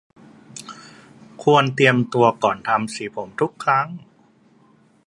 [1.43, 3.87] ควรเตรียมตัวก่อนทำสีผมทุกครั้ง